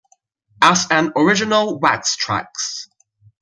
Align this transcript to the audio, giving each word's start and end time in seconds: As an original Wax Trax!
As 0.63 0.87
an 0.89 1.13
original 1.15 1.77
Wax 1.77 2.17
Trax! 2.17 2.87